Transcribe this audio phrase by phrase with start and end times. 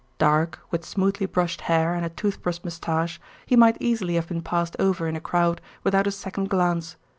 [0.17, 4.75] Dark, with smoothly brushed hair and a toothbrush moustache, he might easily have been passed
[4.79, 6.95] over in a crowd without a second glance.